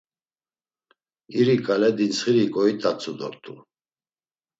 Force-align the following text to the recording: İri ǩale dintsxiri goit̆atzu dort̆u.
İri 1.39 1.57
ǩale 1.65 1.89
dintsxiri 1.97 2.43
goit̆atzu 2.53 3.11
dort̆u. 3.19 3.53